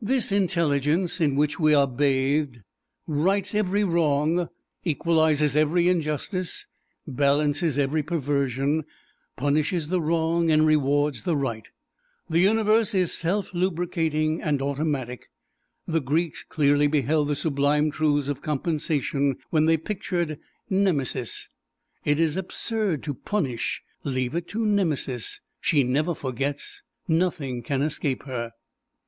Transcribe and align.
This 0.00 0.30
intelligence 0.30 1.20
in 1.20 1.34
which 1.34 1.58
we 1.58 1.74
are 1.74 1.88
bathed 1.88 2.60
rights 3.08 3.52
every 3.52 3.82
wrong, 3.82 4.48
equalizes 4.84 5.56
every 5.56 5.88
injustice, 5.88 6.68
balances 7.04 7.76
every 7.76 8.04
perversion, 8.04 8.84
punishes 9.34 9.88
the 9.88 10.00
wrong 10.00 10.52
and 10.52 10.64
rewards 10.64 11.24
the 11.24 11.36
right. 11.36 11.66
The 12.30 12.38
Universe 12.38 12.94
is 12.94 13.12
self 13.12 13.52
lubricating 13.52 14.40
and 14.40 14.62
automatic. 14.62 15.30
The 15.84 16.00
Greeks 16.00 16.44
clearly 16.44 16.86
beheld 16.86 17.26
the 17.26 17.34
sublime 17.34 17.90
truths 17.90 18.28
of 18.28 18.40
Compensation 18.42 19.34
when 19.50 19.64
they 19.64 19.76
pictured 19.76 20.38
Nemesis. 20.70 21.48
It 22.04 22.20
is 22.20 22.36
absurd 22.36 23.02
to 23.02 23.14
punish 23.14 23.82
leave 24.04 24.36
it 24.36 24.46
to 24.50 24.64
Nemesis 24.64 25.40
she 25.60 25.82
never 25.82 26.14
forgets 26.14 26.82
nothing 27.08 27.64
can 27.64 27.82
escape 27.82 28.22
her. 28.26 28.52